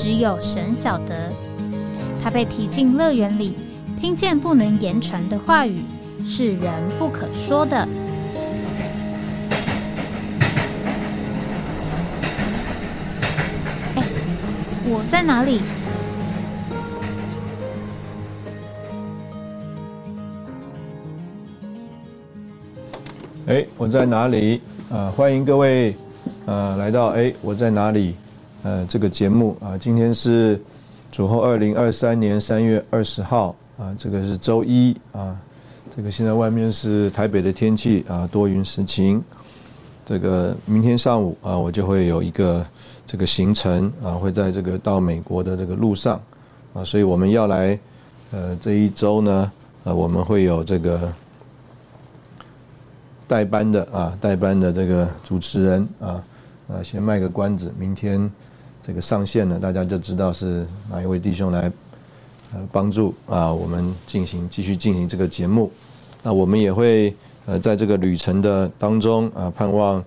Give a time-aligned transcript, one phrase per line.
[0.00, 1.32] 只有神晓得，
[2.22, 3.56] 他被提进乐园里，
[4.00, 5.82] 听见不能言传的话语，
[6.24, 7.76] 是人不可说的。
[13.96, 14.04] 哎，
[14.86, 15.60] 我在哪里？
[23.48, 24.60] 哎，我在哪里？
[24.92, 25.96] 啊，欢迎各位，
[26.46, 28.14] 呃，来到哎，我在哪里？
[28.64, 30.60] 呃，这个节目啊，今天是
[31.12, 35.36] 主后二零二三年三月二十号啊，这个是周一啊，
[35.96, 39.22] 这个现在外面是台北的天气啊，多云时晴。
[40.04, 42.66] 这个明天上午啊，我就会有一个
[43.06, 46.20] 这个行程啊，会在这个到美国的这个路上
[46.74, 47.78] 啊，所以我们要来
[48.32, 49.52] 呃这一周呢，
[49.84, 51.12] 呃，我们会有这个
[53.28, 56.24] 代班的啊，代班的这个主持人啊，
[56.68, 58.28] 啊，先卖个关子，明天。
[58.88, 61.70] 这个上线呢，大家就知道是哪一位弟兄来
[62.54, 65.70] 呃帮助啊，我们进行继续进行这个节目。
[66.22, 67.14] 那我们也会
[67.44, 70.02] 呃在这个旅程的当中啊，盼望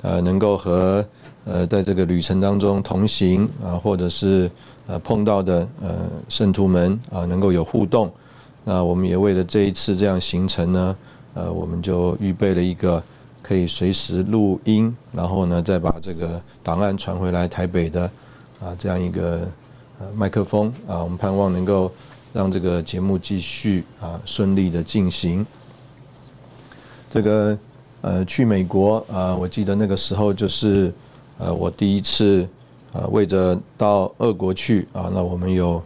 [0.00, 1.04] 呃能够和
[1.44, 4.50] 呃在这个旅程当中同行啊，或者是
[4.86, 8.10] 呃碰到的呃圣徒们啊，能够有互动。
[8.64, 10.96] 那我们也为了这一次这样行程呢，
[11.34, 13.02] 呃，我们就预备了一个。
[13.44, 18.08] 可以随时录音，然后呢，再把这个档案传回来台北的
[18.62, 19.40] 啊，这样一个
[19.98, 21.90] 呃麦克风啊，我们盼望能够
[22.32, 25.44] 让这个节目继续啊顺利的进行。
[27.10, 27.58] 这个
[28.00, 30.92] 呃去美国啊，我记得那个时候就是
[31.38, 32.46] 呃我第一次
[32.92, 35.82] 啊为着到俄国去啊，那我们有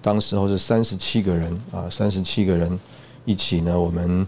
[0.00, 2.78] 当时候是三十七个人啊，三十七个人
[3.24, 4.26] 一起呢，我们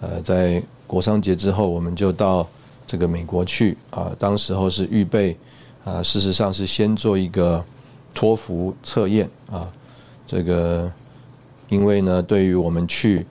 [0.00, 0.62] 呃在。
[0.86, 2.46] 国商节之后，我们就到
[2.86, 4.14] 这个美国去啊。
[4.18, 5.34] 当时候是预备
[5.84, 7.64] 啊，事实上是先做一个
[8.12, 9.70] 托福测验啊。
[10.26, 10.90] 这个
[11.68, 13.26] 因为呢，对于我们去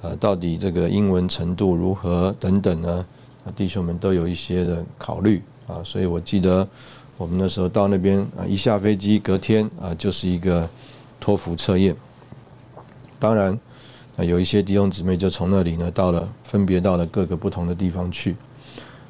[0.00, 3.04] 啊，到底这个英文程度如何等等呢，
[3.54, 5.82] 弟兄们都有一些的考虑啊。
[5.84, 6.66] 所以我记得
[7.16, 10.68] 我们那时候到那边啊，一下飞机隔天啊，就是一个
[11.18, 11.94] 托福测验。
[13.18, 13.58] 当然。
[14.18, 18.36] 有一些弟兄姊妹就从那里呢，到了分别到了各个不同的地方去。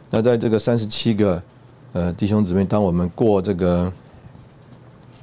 [0.09, 1.43] 那在这个三十七个
[1.93, 3.93] 呃弟兄姊妹，当我们过这个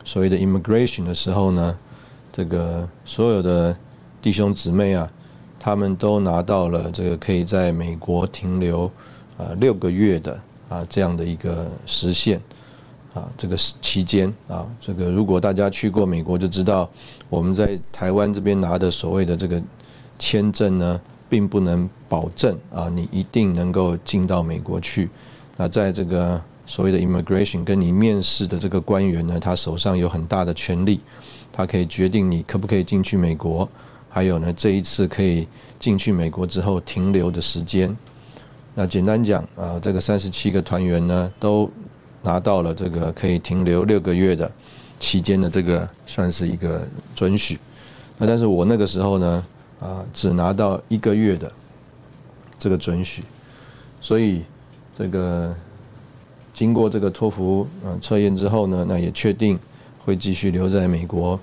[0.04, 1.78] 所谓的 immigration 的时候呢，
[2.32, 3.76] 这个所有的
[4.22, 5.10] 弟兄姊妹啊，
[5.60, 8.92] 他们都拿到了这个可以在美国停留
[9.38, 10.40] 啊六个月的
[10.70, 12.42] 啊这样的一个实现
[13.14, 16.90] 啊这个期间啊，这个如果大家去过美国就知道，
[17.30, 19.62] 我们在台湾这边拿的所谓的这个。
[20.20, 25.08] 签证呢，并不能保证啊，你一定能够进到美国去。
[25.56, 31.00] 那在这个所谓的 immigration 跟你面试的这个官员呢，他手上有很大的权力，
[31.52, 33.68] 他可以决定你可不可以进去美国。
[34.08, 35.48] 还有呢，这一次可以
[35.80, 37.98] 进去美国之后停留的时间。
[38.76, 41.68] 那简单讲啊，这个三十七个团员呢，都
[42.22, 44.52] 拿到了这个可以停留六个月的
[45.00, 47.58] 期间的这个算是一个准许。
[48.18, 49.46] 那但是我那个时候呢。
[49.80, 51.52] 啊，只拿到一个月的
[52.58, 53.22] 这个准许，
[54.02, 54.42] 所以
[54.98, 55.56] 这个
[56.58, 59.60] 经过这个托福呃测验之后呢，那也确定
[60.04, 61.40] 会继续留在美国，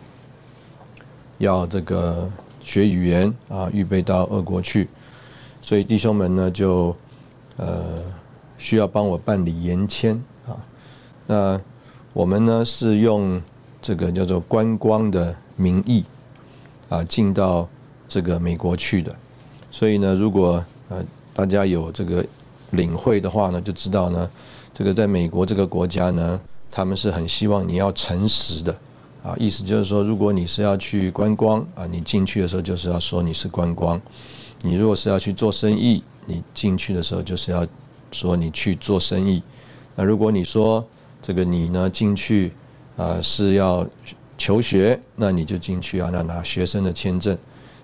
[1.38, 2.28] 要这个
[2.64, 4.88] 学语言啊，预备到俄国去，
[5.62, 6.96] 所以弟兄们呢就
[7.58, 8.02] 呃
[8.58, 10.58] 需要帮我办理延签啊，
[11.28, 11.60] 那
[12.12, 13.40] 我们呢是用
[13.80, 16.04] 这个叫做观光的名义
[16.88, 17.68] 啊进到。
[18.06, 19.12] 这个美国去的，
[19.72, 21.02] 所以呢，如果呃
[21.32, 22.24] 大家有这个
[22.72, 24.30] 领会的话呢，就知道呢，
[24.74, 26.40] 这个在美国这个国家呢，
[26.70, 28.76] 他们是很希望你要诚实的
[29.22, 33.96] 啊，意思就是说，如果你是要去观光啊，你进去的时候就是要说你是观光；
[34.62, 37.64] 你如果是要去做生意，你进去的时候就是要
[38.10, 39.40] 说你去做生意。
[39.94, 40.84] 那如果你说
[41.22, 42.52] 这个你呢进去
[42.96, 43.86] 啊是要
[44.36, 47.38] 求学，那你就进去啊，那拿学生的签证。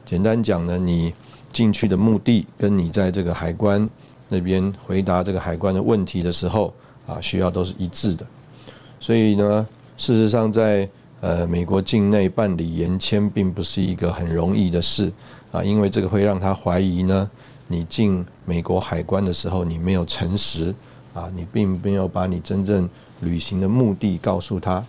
[0.05, 1.15] 简单讲呢，你
[1.53, 3.89] 进去的目的跟你在这个海关
[4.29, 6.75] 那边回答这个海关的问题的时候
[7.11, 8.25] 啊，需要都是一致的。
[9.01, 9.67] 所以呢，
[9.97, 10.89] 事实上在
[11.21, 15.13] 呃，美国境内办理延签并不是一个很容易的事
[15.53, 17.31] 啊，因为这个会让他怀疑呢，
[17.69, 20.75] 你进美国海关的时候你没有诚实
[21.13, 22.89] 啊，你并没有把你真正
[23.21, 24.83] 旅行的目的告诉他，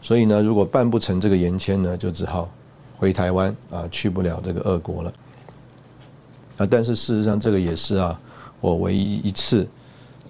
[0.00, 2.48] 所以呢，如果办不成这个延签呢，就只好
[2.96, 5.12] 回台湾啊，去不了这个俄国了
[6.56, 6.66] 啊。
[6.66, 8.18] 但是事实上，这个也是啊，
[8.62, 9.68] 我唯一一次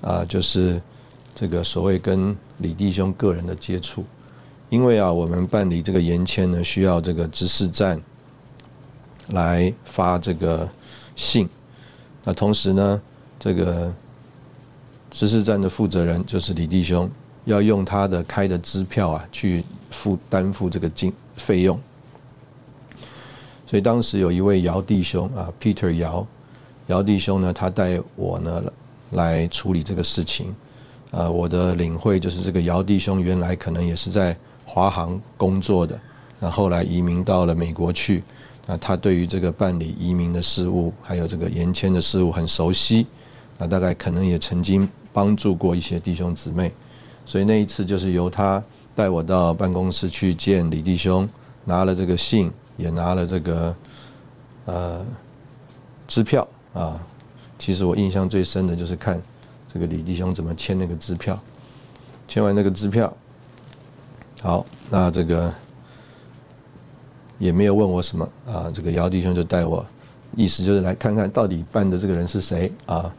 [0.04, 0.80] 啊，就是
[1.34, 2.36] 这个所谓跟。
[2.58, 4.04] 李弟兄个人的接触，
[4.70, 8.00] 因为啊，我们办理这个延签呢，需要这个执事站
[9.30, 10.66] 来发这个
[11.16, 11.48] 信。
[12.22, 13.02] 那同时呢，
[13.40, 13.92] 这个
[15.10, 17.10] 执事站的负责人就是李弟兄，
[17.44, 21.78] 要用他的开的支票啊，去付担负这个金费用。
[23.66, 26.24] 所以当时有一位姚弟兄啊，Peter 姚，
[26.86, 28.62] 姚弟兄呢，他带我呢
[29.14, 30.54] 来处理这个事情。
[31.10, 35.98] 呃，我的领会就是这个姚弟兄原来可能也是在华航工作的，
[36.40, 38.22] 那后来移民到了美国去，
[38.66, 43.06] 那他对于这个办理移民的事务，还有这个延签的事务很熟悉，
[43.56, 46.72] 那大概可能也曾经帮助过一些弟兄姊妹，
[47.24, 48.60] 所以那一次就是由他
[48.96, 51.28] 带我到办公室去见李弟兄，
[51.64, 53.76] 拿了这个信，也拿了这个
[54.64, 55.06] 呃
[56.08, 57.00] 支票啊，
[57.58, 59.20] 其实我印象最深的就是看。
[59.72, 61.36] 这个李弟兄怎么签那个支票？
[62.28, 63.12] 签完那个支票，
[64.40, 65.52] 好，那这个
[67.40, 68.70] 也没有问我什么啊。
[68.72, 69.84] 这个姚弟兄就带我，
[70.36, 73.12] 意思就是来看看到底办的这个人是谁啊，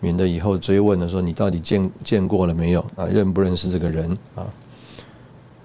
[0.00, 4.42] 免得以后追问的说你到底见见过了没有啊，认不认识这个人啊？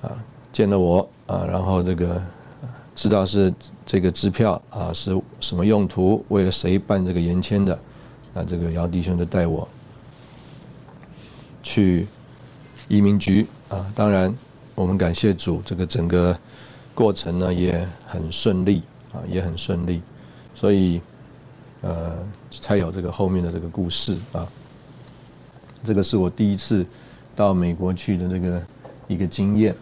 [0.04, 0.12] 啊，
[0.54, 2.22] 见了我啊，然后这个
[2.94, 3.52] 知道是
[3.88, 7.78] 这个支票啊是什么用途，为了谁办这个延签的？
[8.38, 9.68] 那这个姚弟兄就带我。
[11.63, 12.07] 去
[12.88, 14.34] 移民局啊，当然
[14.75, 16.38] 我们感谢主，这个整个
[16.94, 20.01] 过程呢也很顺利啊，也很顺利，
[20.54, 21.01] 所以
[21.81, 22.16] 呃
[22.51, 24.48] 才有这个后面的这个故事啊。
[25.83, 26.86] 这个是我第一次
[27.36, 28.62] 到美国去的这个
[29.07, 29.75] 一个经验。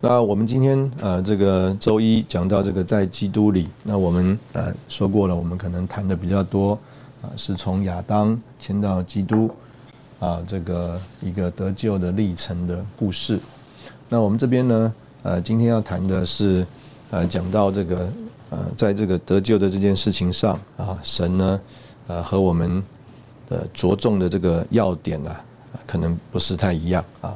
[0.00, 6.78] 那我们今天呃这个周一讲到这个在基督里，那我们呃说过了，我们可能谈的比较多。
[7.20, 9.50] 啊，是从亚当迁到基督，
[10.20, 13.40] 啊，这个一个得救的历程的故事。
[14.08, 16.64] 那我们这边呢，呃，今天要谈的是，
[17.10, 18.08] 呃，讲到这个，
[18.50, 21.60] 呃，在这个得救的这件事情上，啊，神呢，
[22.06, 22.80] 呃，和我们
[23.48, 25.36] 的着重的这个要点呢，
[25.88, 27.34] 可能不是太一样啊。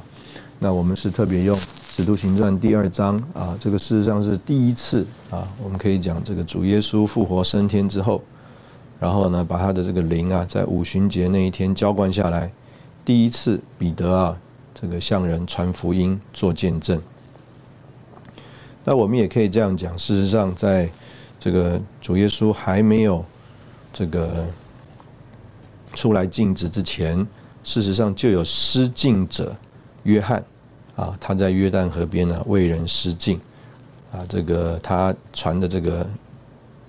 [0.61, 1.59] 那我们是特别用
[1.95, 8.23] 《使徒行传》第二章啊，这个事实上是第一次啊，我们可以讲这个主耶稣复活升天之后。
[8.99, 12.51] 然后呢，把他的这个灵啊，在五旬节那一天浇灌下来，
[13.05, 14.39] 第一次彼得啊，
[14.75, 16.99] 这个向人传福音做见证。
[18.85, 20.89] 那我们也可以这样讲，事实上，在
[21.39, 23.23] 这个主耶稣还没有
[23.93, 24.47] 这个
[25.93, 27.19] 出来禁止之前，
[27.63, 29.55] 事实上就有施浸者
[30.05, 30.43] 约翰
[30.97, 33.41] 啊，他在约旦河边呢为人施浸
[34.13, 36.07] 啊，这个他传的这个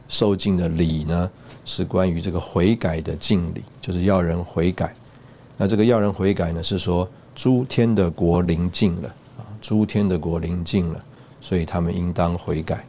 [0.07, 1.29] 受浸的礼呢。
[1.65, 4.93] 是关于这个悔改的敬礼，就是要人悔改。
[5.55, 9.07] 那这个要人悔改呢，是说诸天的国临近了
[9.37, 11.01] 啊，诸天的国临近了，
[11.39, 12.85] 所以他们应当悔改。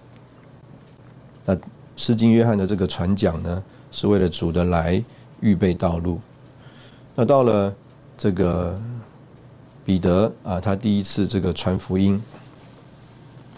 [1.44, 1.56] 那
[1.97, 5.00] 施经约翰的这个传讲呢，是为了主的来
[5.38, 6.21] 预备道路。
[7.14, 7.73] 那到了
[8.18, 8.76] 这个
[9.85, 12.23] 彼得啊，他第一次这个传福音，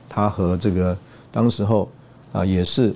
[0.09, 0.97] 他和这个
[1.31, 1.91] 当时候
[2.33, 2.95] 啊也是。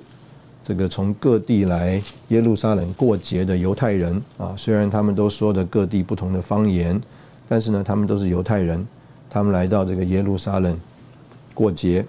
[0.63, 7.01] 这个从各地来耶路撒冷过节的犹太人啊，虽然他们都说的各地不同的方言，
[7.49, 8.87] 但是呢，他们都是犹太人。
[9.27, 10.79] 他们来到这个耶路撒冷
[11.55, 12.05] 过节，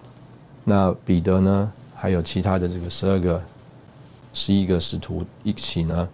[0.64, 3.43] 那彼得呢，还有其他的这个十二个、
[4.35, 6.07] 十一个使徒一起呢，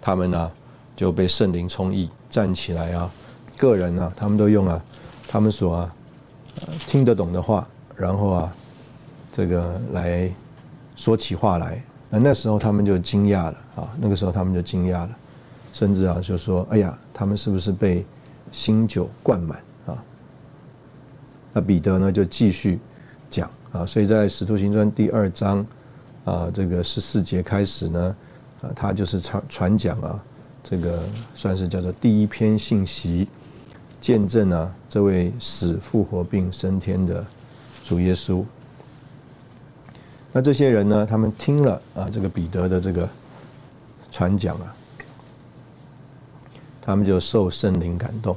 [0.00, 0.50] 他们呢
[0.96, 3.08] 就被圣灵充溢，站起来啊，
[3.62, 4.82] 个人啊，他们都用了
[5.28, 5.94] 他们所啊
[6.88, 8.52] 听得懂的话，然后啊，
[9.32, 10.28] 这个来。
[10.94, 13.88] 说起话来，那那时候他们就惊讶了啊！
[13.98, 15.10] 那个时候他们就惊讶了，
[15.72, 18.04] 甚至啊就说：“哎呀，他们是不是被
[18.52, 19.96] 新酒灌满啊？”
[21.54, 22.78] 那彼得呢就继续
[23.30, 25.66] 讲啊，所以在《使徒行传》第二章
[26.24, 28.16] 啊这个十四节开始呢
[28.60, 30.22] 啊，他就是传传讲啊，
[30.62, 31.02] 这个
[31.34, 33.26] 算是叫做第一篇信息，
[34.02, 37.24] 见证啊这位死复活并升天的
[37.84, 38.44] 主耶稣。
[40.32, 41.06] 那这些人呢？
[41.06, 43.08] 他们听了啊，这个彼得的这个
[44.10, 44.74] 传讲啊，
[46.80, 48.36] 他们就受圣灵感动，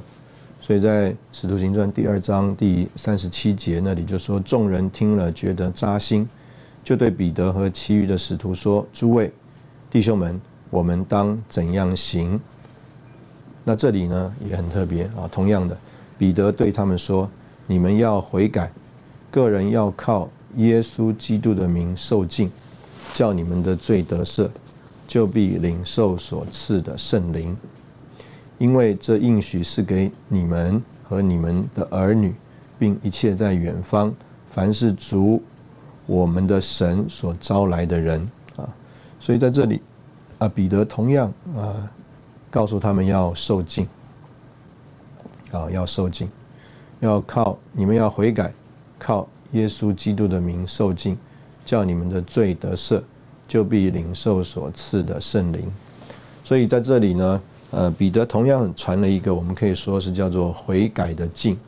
[0.60, 6.28] 所以在使徒行传第二章第三十七节那里就说，众人听了觉得扎心，
[6.84, 9.32] 就对彼得和其余的使徒说：“诸位
[9.90, 12.40] 弟兄们，我们当怎样行？”
[13.68, 15.28] 那这里呢也很特别啊。
[15.32, 15.76] 同样的，
[16.16, 17.28] 彼得对他们说
[17.66, 18.70] ：“你们要悔改，
[19.28, 22.48] 个人要靠耶稣基督的名受敬，
[23.12, 24.48] 叫你们的罪得赦，
[25.08, 27.56] 就必领受所赐的圣灵。”
[28.58, 32.32] 因为这应许是给你们和你们的儿女，
[32.78, 34.14] 并一切在远方，
[34.48, 35.42] 凡是主
[36.06, 38.62] 我们的神所招来的人啊。
[39.18, 39.82] 所以在这里
[40.38, 41.74] 啊，彼得同样啊，
[42.56, 43.86] 告诉他们要受敬
[45.52, 46.26] 啊，要受敬，
[47.00, 48.50] 要靠你们要悔改，
[48.98, 51.18] 靠耶稣基督的名受敬，
[51.66, 53.02] 叫你们的罪得赦，
[53.46, 55.70] 就必领受所赐的圣灵。
[56.46, 57.42] 所以在这里呢。
[57.72, 61.58] 呃，彼得同样传了一个，我们可以说是叫做悔改的敬，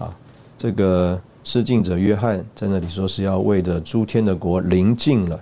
[0.00, 0.12] 啊，
[0.58, 5.40] 这个施敬者约翰在那里说是要为着诸天的国临近了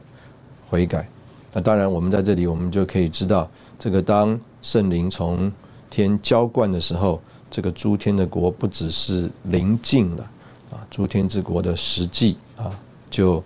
[0.68, 1.08] 悔改。
[1.50, 5.52] 那当然，我们在这里我们就可以知道，这个当圣灵从
[5.90, 10.30] 天浇灌的时候，这个诸天的国不只是临近了，
[10.70, 12.70] 啊，诸天之国的实际啊
[13.10, 13.42] 就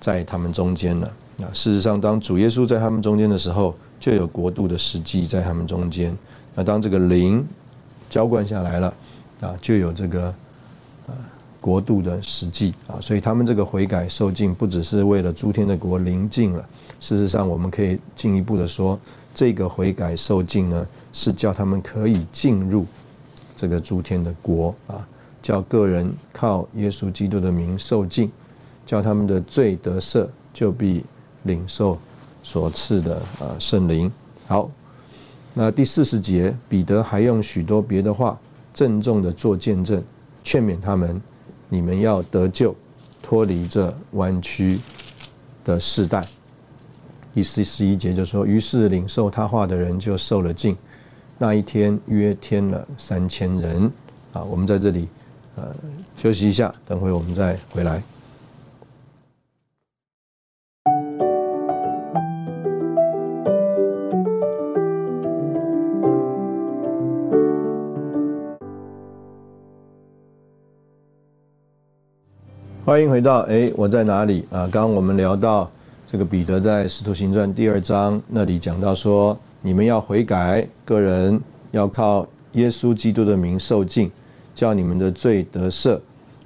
[0.00, 1.06] 在他们中间了。
[1.38, 3.74] 啊，事实上，当主耶稣在他们中间的时候。
[4.02, 6.12] 就有国度的实际在他们中间。
[6.56, 7.46] 那当这个灵
[8.10, 8.94] 浇灌下来了，
[9.40, 10.34] 啊，就有这个
[11.06, 11.14] 呃
[11.60, 12.98] 国度的实际啊。
[13.00, 16.68] 所以他们这个悔改受尽，不只是为了诸天的国临近了。
[16.98, 18.98] 事实上，我们可以进一步的说，
[19.34, 22.86] 这个悔改受尽呢，是叫他们可以进入
[23.56, 25.06] 这个诸天的国啊，
[25.42, 28.30] 叫个人靠耶稣基督的名受尽，
[28.86, 31.04] 叫他们的罪得赦，就必
[31.42, 31.98] 领受。
[32.44, 34.10] 所赐的啊圣灵，
[34.48, 34.68] 好，
[35.54, 38.36] 那第四十节，彼得还用许多别的话
[38.74, 40.02] 郑重的做见证，
[40.42, 41.22] 劝勉他们：
[41.68, 42.74] 你们要得救，
[43.22, 44.80] 脱离这弯曲
[45.64, 46.24] 的世代。
[47.34, 50.76] 第四十一节就说：于是领受他话的人就受了敬，
[51.38, 53.90] 那一天约添了三千人。
[54.34, 55.08] 啊，我们在这里
[55.56, 55.74] 呃
[56.16, 58.02] 休息一下，等会我们再回来。
[72.84, 74.68] 欢迎回到哎，我在哪里啊？
[74.70, 75.70] 刚刚我们聊到
[76.12, 81.40] 这个彼得在使徒行传第二章那里讲到说，你们要悔改，个人
[81.70, 84.10] 要靠耶稣基督的名受敬，
[84.54, 85.98] 叫你们的罪得赦，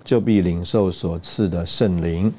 [0.05, 2.33] 就必领受所赐的圣灵。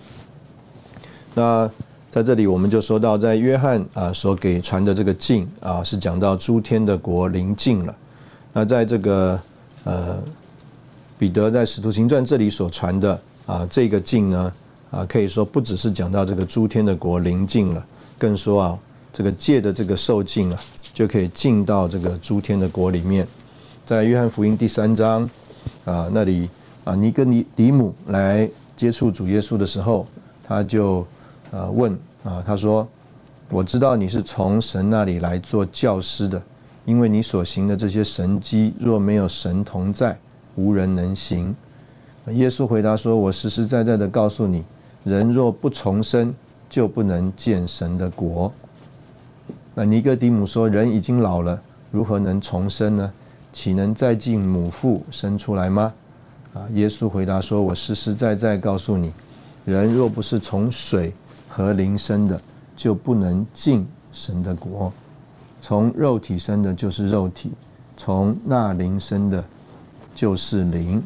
[1.34, 1.70] 那
[2.10, 7.94] 在这里我们就说到，在约翰啊所给传的这个敬啊，是讲到诸天的国临近了。
[8.54, 9.38] 那在这个
[9.84, 10.18] 呃
[11.20, 13.20] 彼得在使徒行传这里所传的。
[13.46, 14.52] 啊，这个敬呢，
[14.90, 17.86] 啊，可以说不只是讲到这个诸天的国临近了，
[18.18, 18.80] 更说啊，
[19.12, 20.60] 这个借着这个受境啊，
[20.94, 23.28] 就可以进到这个诸天的国里面。
[23.86, 25.30] 在约翰福音第三章
[25.86, 26.50] 啊那里
[26.84, 30.06] 啊，尼哥尼迪姆来接触主耶稣的时候，
[30.48, 31.06] 他就
[31.52, 31.92] 啊问
[32.24, 32.88] 啊，他说
[33.50, 36.42] ：“我知道你是从神那里来做教师的，
[36.86, 40.18] 因为你所行的这些神迹，若没有神同在，
[40.56, 41.56] 无人能行。”
[42.32, 44.62] 耶稣回答说：“我实实在在的告诉你，
[45.08, 46.36] 人若不重生，
[46.70, 48.52] 就不能见神的国。”
[49.74, 51.58] 那尼哥底母说：“人已经老了，
[51.92, 53.12] 如何能重生呢？
[53.54, 55.94] 岂能再进母腹生出来吗？”
[56.54, 59.14] 啊，耶稣回答说：“我实实在在告诉你，
[59.64, 61.14] 人若不是从水
[61.48, 62.40] 和灵生的，
[62.76, 64.92] 就不能进神的国。
[65.62, 67.50] 从肉体生的，就是肉体；
[67.96, 69.42] 从那灵生的，
[70.14, 71.02] 就是灵。”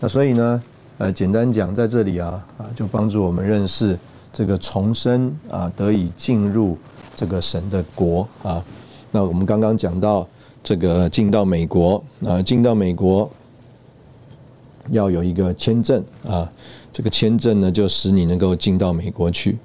[0.00, 0.62] 那所以呢，
[0.96, 3.98] 呃，简单讲，在这里啊，啊，就帮助我们认识
[4.32, 6.78] 这个重生啊，得以进入
[7.16, 8.64] 这个神的国啊。
[9.10, 10.24] 那我们刚刚讲到
[10.62, 13.28] 这个进到美国啊，进到美国
[14.90, 16.48] 要有一个签证啊，
[16.92, 19.58] 这个签证呢，就使你能够进到美国去。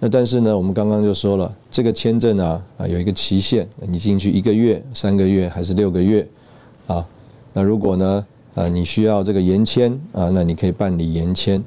[0.00, 6.26] 那但是呢，我们刚刚就说了，这个签证啊，啊，有一个期限，你进去一个月、三个月还是六个月
[6.86, 7.06] 啊？
[7.52, 8.26] 那如果呢？
[8.56, 11.62] 啊，你需要这个延签啊，那你可以办理延签。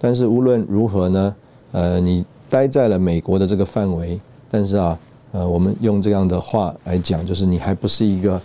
[0.00, 1.36] 但是无论如何呢，
[1.72, 4.18] 呃，你待在了美国的这个范围，
[4.50, 4.98] 但是啊，
[5.32, 8.40] 呃，我们用这样的话来讲，就是你还不是一个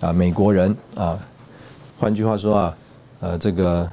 [0.00, 1.18] 啊美国人啊。
[1.98, 2.76] 换句话说啊，
[3.18, 3.90] 呃，这个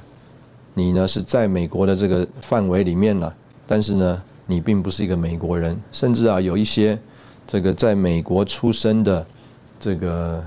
[0.74, 3.34] 你呢是在美国的这个范围里面了，
[3.66, 6.96] 但是呢，你并不是一个美国人，甚至啊，有一些
[7.48, 9.26] 这个在美国出生的
[9.80, 10.42] 这个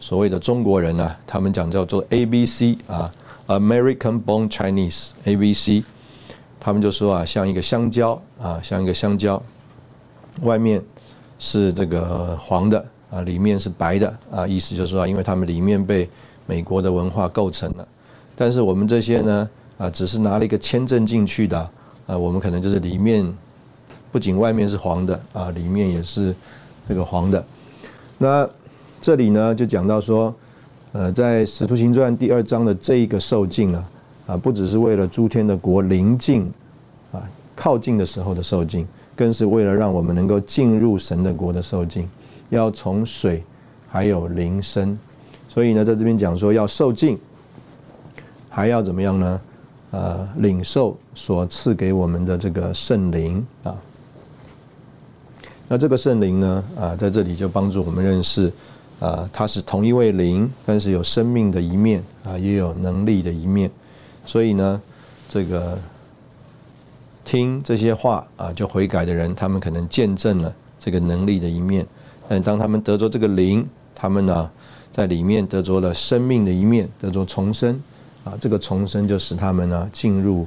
[0.00, 3.12] 所谓的中国人啊，他们讲叫做 A B C 啊
[3.46, 5.82] ，American Born Chinese A B C，
[6.60, 9.42] 他们就说啊，像一个香蕉啊，像一个香蕉，
[10.42, 10.82] 外面
[11.38, 16.08] 是这个黄的啊，里面是白的啊，意思就是说啊，因为他们里面被
[16.46, 17.86] 美国的文化构成了，
[18.36, 21.58] 但是我们这些呢啊，只是拿了一个签证进去的
[22.06, 23.26] 啊，我们可能就是里面
[24.12, 26.34] 不仅外面是黄的啊，里面也是
[26.88, 27.44] 这个黄的。
[28.16, 28.48] 那
[29.00, 30.34] 这里呢就讲到说，
[30.92, 33.84] 呃，在《使徒行传》第二章的这一个受尽啊，
[34.26, 36.50] 啊，不只是为了诸天的国临近
[37.12, 37.22] 啊
[37.54, 42.08] 靠近的时候的受尽，更是为了让我们能够进入神的国的受尽，
[42.50, 43.42] 要从水
[43.88, 44.98] 还有灵生。
[45.48, 47.18] 所以呢，在这边讲说要受尽，
[48.48, 49.40] 还要怎么样呢？
[49.90, 53.74] 呃，领受所赐给我们的这个圣灵啊。
[55.66, 58.52] 那这个圣灵呢，啊，在这里就帮助我们认识，
[59.00, 63.70] 啊，它是同一位灵，但是有生命的一面啊，也有能力的一面。
[64.24, 64.80] 所以呢，
[65.28, 65.78] 这个
[67.24, 71.86] 听这些话啊，就悔改的人，他们可能见证了这个能力的一面。
[72.28, 74.50] 但当他们得着这个灵，他们呢？
[74.90, 77.80] 在里面得着了生命的一面，得着重生，
[78.24, 80.44] 啊，这个重生就使他们呢进入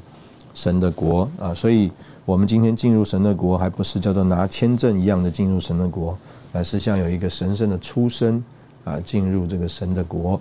[0.54, 1.90] 神的国啊，所以
[2.26, 6.18] 我们今天进入神的国，还不是叫做拿签证一样的进入神的国，
[6.52, 8.44] 乃是像有一个神圣的出生
[8.84, 10.40] 啊，进入这个神的国。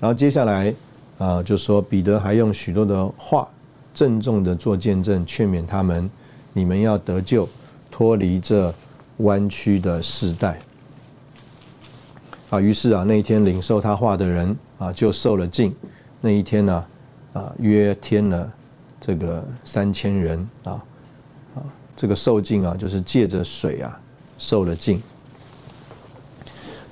[0.00, 0.74] 然后接下来
[1.18, 3.46] 啊，就说彼得还用许多的话
[3.92, 6.10] 郑重的做见证，劝勉他们：
[6.52, 7.48] 你们要得救，
[7.90, 8.74] 脱离这
[9.18, 10.58] 弯曲的时代。
[12.48, 15.74] 啊，于是啊，那一天领受他话的人啊，就受了禁。
[16.20, 16.84] 那一天呢，
[17.32, 18.52] 啊，约添了
[19.00, 20.72] 这个三千人啊，
[21.54, 21.62] 啊，
[21.94, 24.00] 这个受禁啊，就是借着水啊，
[24.40, 25.00] 受了禁。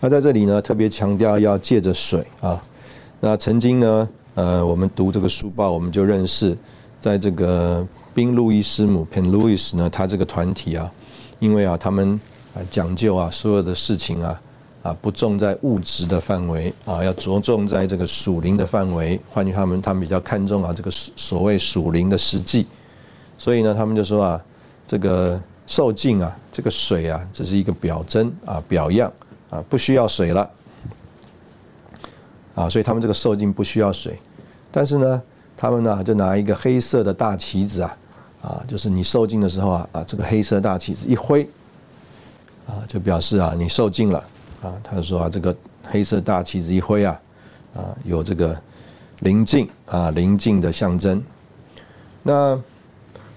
[0.00, 2.62] 那在这里呢，特别强调要借着水啊。
[3.20, 6.54] 那曾经呢，呃，我们读这个书报，我们就认识，
[7.00, 7.84] 在这个
[8.14, 10.92] 宾路易斯姆 （Pen Luis） 呢，他这个团体啊，
[11.38, 12.20] 因为啊，他们
[12.54, 14.38] 啊讲究啊，所有的事情啊。
[14.80, 19.18] 啊，不重在物质的范围啊，要着重在这个属灵的范围。
[19.28, 22.64] 换句话们他们比较看重啊，这个所谓属灵的实际。
[23.36, 24.40] 所以呢，他们就说啊，
[24.86, 29.12] 这个受尽啊，这个水啊，只是一个表征啊，表样
[29.50, 30.50] 啊，不需要水了。
[32.56, 34.18] 啊，所以他们这个受尽不需要水。
[34.72, 35.22] 但是呢，
[35.56, 37.96] 他们呢就拿一个黑色的大旗子啊，
[38.42, 41.48] 啊，就是你受尽的时候啊，啊，这个黑色大旗子一挥，
[42.66, 44.18] 啊，就表示啊，你受尽了。
[44.60, 45.54] 啊，他说啊，这个
[45.84, 47.20] 黑色大旗子一挥啊，
[47.76, 48.60] 啊，有这个
[49.20, 51.22] 临近啊临近的象征。
[52.24, 52.58] 那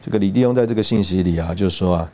[0.04, 2.12] 这个李弟兄在这个信息里啊，就说啊，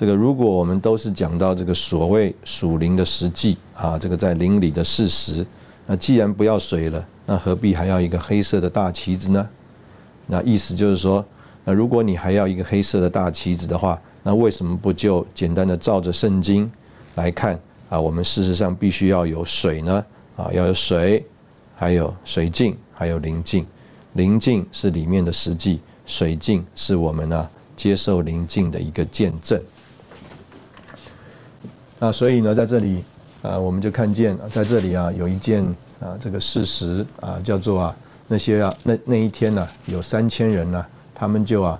[0.00, 5.44] 这个如果我们都是讲到这个所谓属灵的实际啊，这个在灵里的事实，
[5.86, 9.46] 那既然不要水了，那何必还要一个黑色的大旗子呢？
[10.26, 11.22] 那意思就是说，
[11.66, 16.72] 那如果你还要一个黑色的大旗子的话，那为什么不就简单的照着圣经
[17.16, 17.60] 来看？
[17.90, 20.02] 啊，我们事实上必须要有水呢，
[20.34, 21.22] 啊，要有水，
[21.76, 23.66] 还有水镜，还有灵镜。
[24.14, 29.60] 灵镜是里面的实际，水镜是我们呢接受灵镜的一个见证。
[32.02, 33.04] 那所以呢，在这里
[33.42, 35.62] 啊，我们就看见在这里啊，有一件
[36.00, 40.84] 啊这个事实啊，叫做啊那些啊那那一天呢，有三千人呢，
[41.14, 41.78] 他们就啊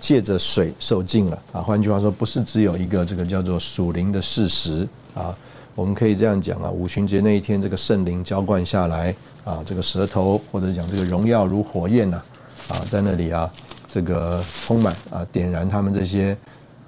[0.00, 1.60] 借着水受尽了啊。
[1.60, 4.88] 换句话说，不是只有一个这个叫做属灵的事实。
[5.14, 5.36] 啊，
[5.74, 12.22] 我们可以这样讲啊，五旬节那一天，这个圣灵浇灌下来啊，这个舌头或者讲这个荣耀如火焰呐，
[12.68, 13.50] 啊，在那里啊，
[13.92, 16.34] 这个充满啊，点燃他们这些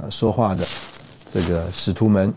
[0.00, 0.64] 啊说话的
[1.34, 2.32] 这个使徒们。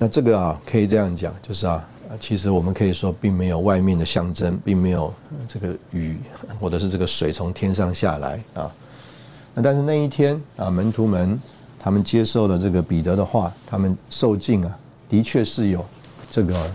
[0.00, 1.86] 那这个啊，可以这样讲，就是啊，
[2.18, 5.14] 其实我们可以说，并没有外面的象征，并没有
[5.46, 6.16] 这个雨
[6.58, 8.72] 或者是这个水从天上下来啊。
[9.54, 11.38] 那但是那一天啊，门徒们。
[11.82, 15.82] 他们接受了这个彼得的话，他们受尽啊，的确是有
[16.30, 16.70] 这个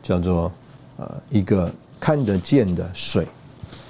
[0.00, 0.48] 叫做
[0.96, 3.26] 呃一个看得见的水，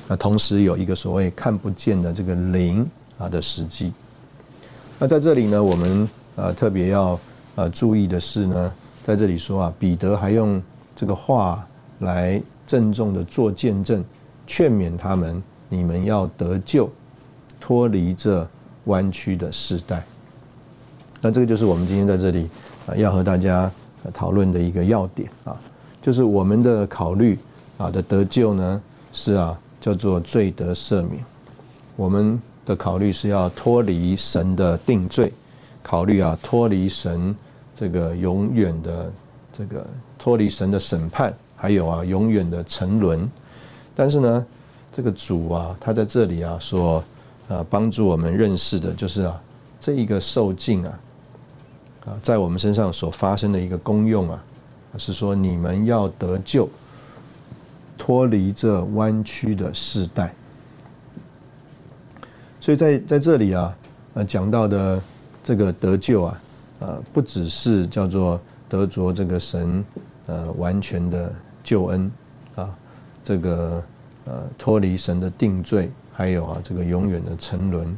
[0.09, 3.92] 那同时有一个所谓看不见的这个灵啊的实际。
[4.99, 7.20] 那在这里呢，我们呃特别要
[7.56, 8.72] 呃注意的是呢，
[9.04, 10.60] 在这里说啊，彼得还用
[10.96, 11.66] 这个话
[12.00, 14.04] 来郑重的做见证，
[14.46, 16.90] 劝勉他们：你们要得救，
[17.60, 18.46] 脱离这
[18.84, 20.02] 弯曲的世代。
[21.20, 22.48] 那这个就是我们今天在这里
[22.86, 23.70] 啊要和大家
[24.12, 25.56] 讨论的一个要点啊，
[26.02, 27.38] 就是我们的考虑
[27.78, 31.24] 啊的得救呢是啊叫做罪得赦免，
[31.96, 35.32] 我们的考虑是要脱离神的定罪，
[35.82, 37.34] 考虑啊脱离神
[37.76, 39.12] 这个永远的
[39.56, 39.87] 这个
[40.18, 43.28] 脱离神的审判，还有啊永远的沉沦。
[43.94, 44.46] 但是呢，
[44.94, 47.02] 这个主啊，他在这里啊，说
[47.48, 49.40] 啊帮助我们认识的就是啊
[49.80, 50.98] 这一个受尽啊
[52.06, 54.42] 啊在我们身上所发生的一个功用啊，
[54.96, 56.68] 是说你们要得救，
[57.98, 60.32] 脱离这弯曲的世代。
[62.60, 63.76] 所以在在这里啊，
[64.14, 65.00] 呃讲到的
[65.42, 66.40] 这个得救啊，
[66.85, 69.83] 呃不只是叫做得着这个神
[70.27, 72.11] 呃完全的救恩
[72.57, 72.68] 啊，
[73.25, 73.83] 这个
[74.27, 77.97] 呃脱离神的定罪，还有啊这个永远的沉沦，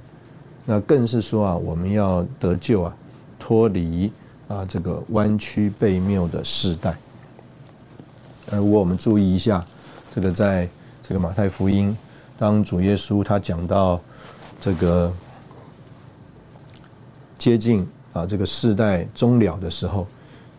[0.65, 2.95] 那更是说啊我们要得救啊，
[3.39, 4.13] 脱离
[4.47, 6.97] 啊这个弯曲悖谬的世代。
[8.53, 9.65] 而如果我们注意一下，
[10.15, 10.69] 这个在
[11.03, 11.97] 这个马太福音，
[12.39, 14.01] 当主耶稣他讲到。
[14.59, 15.13] 这个
[17.37, 20.07] 接近啊，这个世代终了的时候，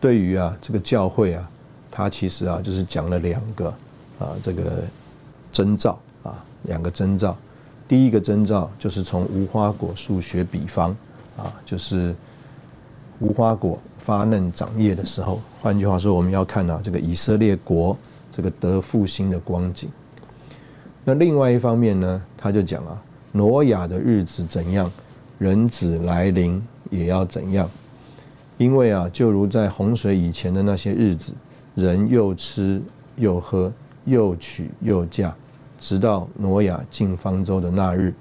[0.00, 1.50] 对于啊这个教会啊，
[1.90, 3.68] 他其实啊就是讲了两个
[4.18, 4.84] 啊这个
[5.50, 7.36] 征兆啊两个征兆。
[7.88, 10.96] 第一个征兆就是从无花果树学比方
[11.36, 12.14] 啊，就是
[13.18, 15.40] 无花果发嫩长叶的时候。
[15.60, 17.96] 换句话说，我们要看啊这个以色列国
[18.30, 19.90] 这个得复兴的光景。
[21.04, 23.02] 那另外一方面呢，他就讲啊。
[23.30, 24.90] 挪亚的日子怎样，
[25.38, 27.68] 人子来临也要怎样。
[28.56, 31.32] 因为啊，就如在洪水以前的那些日子，
[31.74, 32.82] 人又吃
[33.16, 33.72] 又喝，
[34.04, 35.32] 又娶又嫁，
[35.78, 38.12] 直到挪亚进方舟的那日，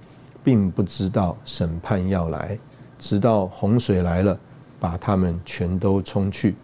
[0.44, 2.58] 并不知道审判要来，
[3.00, 4.38] 直到洪水来了，
[4.80, 6.56] 把他们全都冲去。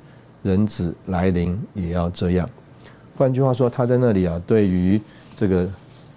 [0.43, 2.49] 人子来临也要这样。
[3.17, 5.01] 换句话说，他在那里啊，对于
[5.35, 5.69] 这个。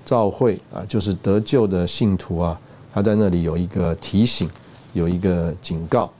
[0.06, 2.56] 召会啊，就是得救的信徒啊，
[2.94, 4.48] 他在那里有一个提醒，
[4.96, 6.10] 有一个警告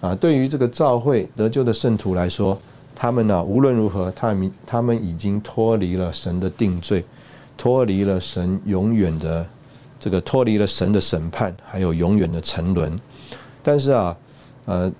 [0.00, 0.14] 啊。
[0.14, 2.56] 对于这个召会得救的圣徒来说，
[2.94, 7.04] 他们呢，无论如何，他们他们已经脱离了神的定罪，
[7.56, 9.44] 脱离了神永远的
[9.98, 12.98] 这个脱离了神的审判，还有永远的沉沦。
[13.62, 14.16] 但是啊，
[14.64, 14.92] 呃，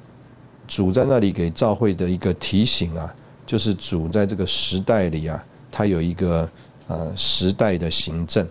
[0.68, 3.14] 主在那里给召会的一个提醒啊，
[3.46, 6.48] 就是主在这个时代里啊，他有一个。
[6.92, 8.44] 呃，时代的行政，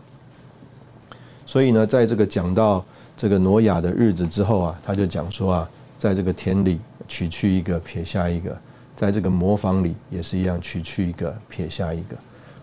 [1.45, 2.85] 所以呢，在这个讲到
[3.19, 8.49] 这个挪亚的日子之后啊，他就讲说啊，在这个田里取去一个，撇下一个；
[8.95, 12.15] 在这个磨坊里也是一样，取去一个，撇下一个。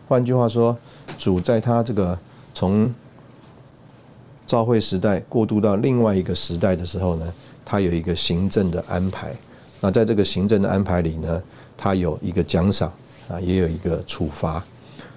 [0.08, 0.74] 换句话说，
[1.18, 2.18] 主在他这个
[2.54, 2.90] 从
[4.46, 7.30] 召会时代过渡到另外一个时代的时候呢，
[7.62, 9.32] 他有一个行政的安排。
[9.82, 11.42] 那在这个行政的安排里呢，
[11.76, 12.90] 他有一个奖赏
[13.28, 14.64] 啊，也有一个处罚。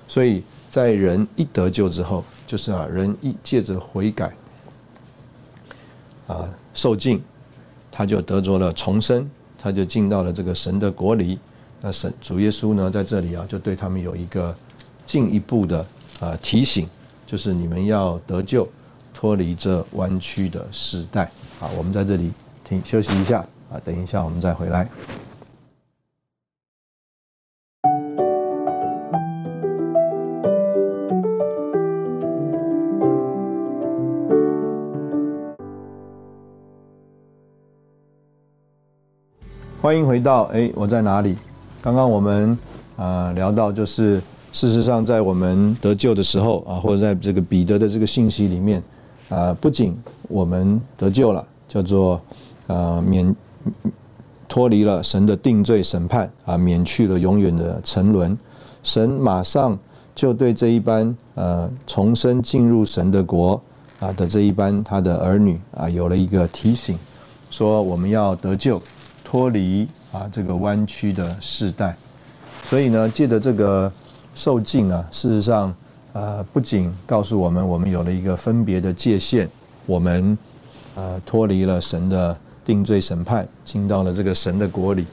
[0.06, 4.34] 所以在人一得救之后，就是啊，人一借着悔改，
[6.30, 7.22] 啊，受尽，
[7.92, 11.39] 他就得着了重生，他就进到了这个神的国里。
[11.82, 14.56] 那神主耶稣呢，在这里啊，就对他们有一个
[15.06, 15.86] 进一步的
[16.20, 16.88] 啊提醒，
[17.26, 18.68] 就是你们要得救，
[19.12, 21.24] 脱离这弯曲的时代。
[21.60, 22.32] 啊，我们在这里
[22.63, 23.39] 停休息一下
[23.72, 24.88] 啊，等一下我们再回来。
[39.89, 41.36] 欢迎回到哎，我在哪里？
[41.82, 42.56] 刚刚我们
[42.95, 44.21] 啊聊到，就是
[44.52, 48.84] 事实上，在我们得救的时候啊，或者在这个彼得的这个信息里面
[49.30, 49.97] 啊，不仅
[50.28, 52.21] 我们得救了，叫做
[52.67, 53.36] 啊免
[54.47, 58.38] 脱离了神的定罪审判啊，免去了永远的沉沦，
[58.84, 59.75] 神马上
[60.13, 63.60] 就对这一班呃重生进入神的国
[63.99, 66.95] 啊的这一班他的儿女啊有了一个提醒，
[67.49, 68.80] 说我们要得救。
[69.30, 71.96] 脱离啊这个弯曲的世代，
[72.68, 73.92] 所以呢，借着这个
[74.34, 75.72] 受尽啊，事实上，
[76.13, 79.48] 呃，不仅告诉我们，我们有了一个分别的界限，
[79.86, 80.36] 我们
[80.96, 85.06] 呃脱离了神的定罪审判，进到了这个神的国里。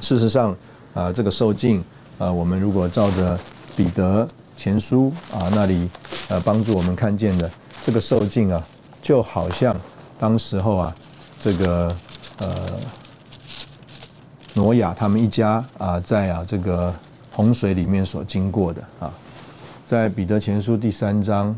[0.00, 0.54] 事实上，
[0.94, 1.82] 啊，这个受尽
[2.18, 3.36] 啊，我们如果照着
[3.74, 5.90] 彼得前书啊那里
[6.28, 7.50] 呃帮助我们看见的
[7.84, 8.64] 这个受尽啊，
[9.02, 9.76] 就好像
[10.16, 10.94] 当时候啊，
[11.40, 11.92] 这个
[12.38, 12.54] 呃。
[14.56, 16.92] 挪亚他们一家啊，在啊这个
[17.30, 19.12] 洪水里面所经过的啊，
[19.86, 21.54] 在彼得前书第三章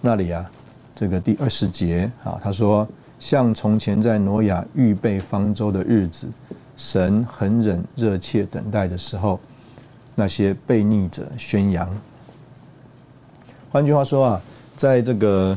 [0.00, 0.50] 那里啊，
[0.96, 2.88] 这个第二十节啊，他说：
[3.18, 6.26] 像从前在挪亚预备方舟的日子，
[6.78, 9.38] 神恒忍热切等待的时候，
[10.14, 11.94] 那些悖逆者宣扬。
[13.70, 14.40] 换句话说啊，
[14.78, 15.56] 在这个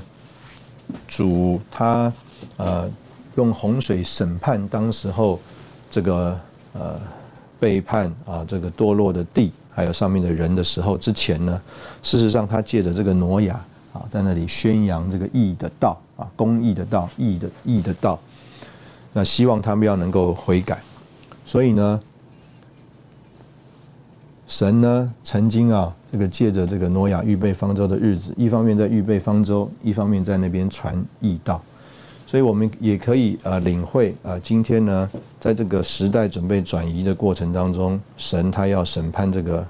[1.08, 2.12] 主他
[2.58, 2.92] 呃。
[3.36, 5.39] 用洪水审判当时候
[5.89, 6.39] 这个
[6.74, 7.00] 呃
[7.60, 11.62] 背叛啊这个堕落的地，还有上面的人的时候之前呢，
[12.02, 13.54] 事实上他借着这个挪亚
[13.93, 18.19] 啊，在那里宣扬这个义的道啊，公义的道，义的义的道，
[19.13, 20.82] 那希望他们要能够悔改，
[21.46, 22.00] 所以呢。
[24.46, 31.60] 神呢，曾经啊，这个借着这个挪亚预备方舟的日子，一方面在预备方舟，一方面在那边传义道，
[32.34, 35.08] 所以我们也可以呃领会啊，今天呢，
[35.39, 39.63] 在这个时代准备转移的过程当中，神他要审判这个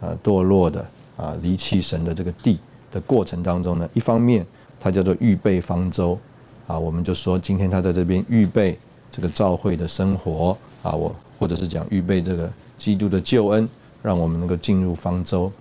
[0.00, 0.82] 呃堕落的
[1.18, 2.58] 啊离弃神的这个地
[2.90, 4.42] 的过程当中呢，一方面
[4.80, 6.18] 他叫做预备方舟
[6.66, 8.78] 啊，我们就说今天他在这边预备
[9.10, 13.68] 这个教会的生活啊，我或者是讲预备这个基督的救恩。
[14.00, 15.52] 让我们能够进入方舟。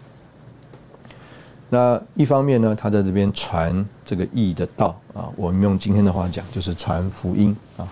[1.70, 7.88] 那一方面呢，他在这边传这个义的道啊，我们用今天的话讲，就是传福音啊。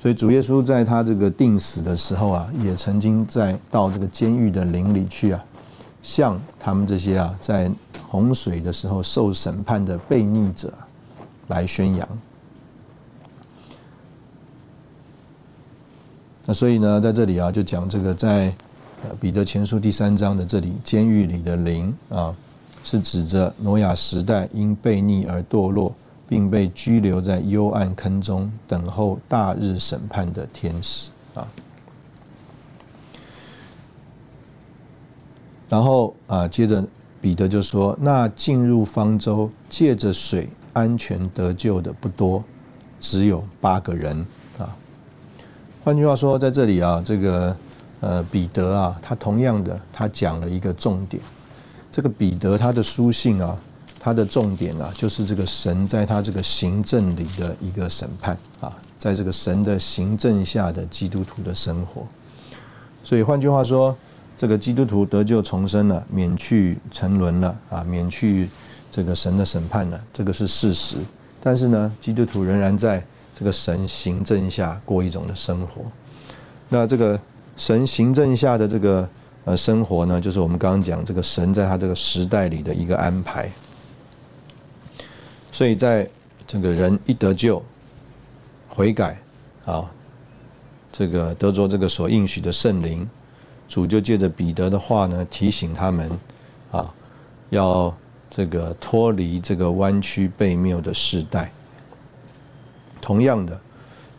[0.00, 5.44] 所以主耶稣在他这个定死的时候啊，也曾经在到这个监狱的林里去啊，
[6.02, 7.70] 向他们这些啊在
[8.08, 10.72] 洪水的时候受审判的悖逆者
[11.48, 12.08] 来宣扬。
[16.44, 18.52] 那所以呢，在这里啊，就讲这个在。
[19.18, 22.36] 彼得前书第三章的这里，监狱里的灵啊，
[22.82, 25.94] 是指着挪亚时代因悖逆而堕落，
[26.28, 31.46] 并被拘留在幽暗坑中，等候大日审判的天使啊。
[35.68, 36.84] 然后啊，接着
[37.20, 42.42] 彼得就说：“那进入方舟，借着水安全得救的不多，
[42.98, 44.26] 只有八个人
[44.58, 44.76] 啊。”
[45.84, 47.56] 换句话说，在这里啊，这个。
[48.02, 51.22] 呃，彼得啊，他同样的，他讲了一个重点。
[51.90, 53.58] 这个彼得他的书信啊，
[53.98, 62.06] 他的重点啊，就是这个神在他这个行政里的一个审判啊，在这个神的行政下的基督徒的生活。
[63.02, 63.96] 所以换句话说，
[64.38, 68.48] 这个基督徒得救重生了，免去沉沦了啊，免去
[68.90, 70.96] 这个神的审判了，这个是事实。
[71.42, 73.04] 但是呢，基督徒仍然在
[73.38, 75.82] 这个神行政下过一种的生活。
[76.68, 77.20] 那这个。
[77.56, 79.06] 神行政下的这个
[79.44, 83.50] 呃生活呢，就是我们刚刚讲这个神在他这个时代里的一个安排。
[85.50, 86.08] 所以在
[86.46, 87.62] 这个人一得救、
[88.68, 89.18] 悔改
[89.64, 89.90] 啊，
[90.92, 93.08] 这个得着这个所应许的圣灵，
[93.68, 96.10] 主就借着彼得的话呢，提醒他们
[96.70, 96.92] 啊，
[97.50, 97.94] 要
[98.30, 101.50] 这个脱离这个弯曲背谬的时代。
[103.00, 103.60] 同样的。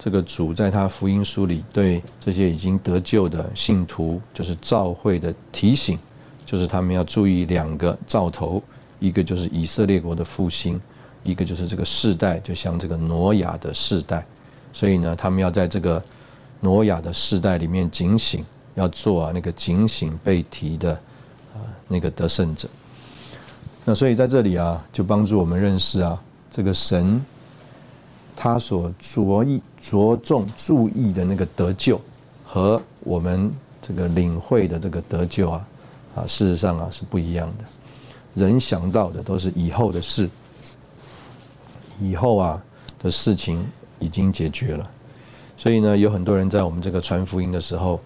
[0.03, 5.95] 这个主在他福音书里对这些已经得救的信徒，就是召会的提醒，
[6.43, 8.63] 就是他们要注意两个兆头，
[8.99, 10.81] 一个就是以色列国的复兴，
[11.21, 14.25] 一个就是这个世代，就像这个挪亚的世代。
[14.73, 16.03] 所以呢，他们要在这个
[16.61, 20.93] 挪亚的世代里面警醒，要做啊那个警醒被提的
[21.53, 22.67] 啊那个得胜者。
[23.85, 27.23] 那所以在这里啊，就帮助我们认识啊这个神。
[28.43, 32.01] 他所着意着重注意的那个得救，
[32.43, 33.51] 和我们
[33.83, 35.67] 这个领会的这个得救啊，
[36.15, 37.63] 啊，事实上啊是不一样的。
[38.33, 40.27] 人想到的都是以后的事，
[42.01, 42.59] 以后啊
[42.97, 43.63] 的事情
[43.99, 44.89] 已经解决了。
[45.55, 48.01] 所以呢，有很多人在我们这个传福音的时候